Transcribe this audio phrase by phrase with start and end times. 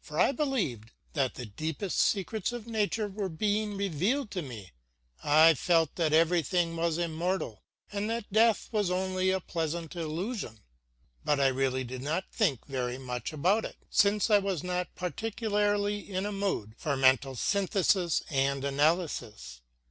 [0.00, 4.70] For I believed that the deep secrets of nature were being revealed to me;
[5.22, 10.60] I felt that everything was immortal and that death was only a pleasant illusion.
[11.22, 15.98] But I really did not think very much about it, since I was not particularly
[15.98, 19.60] in a mood for mental synthesis and analysis.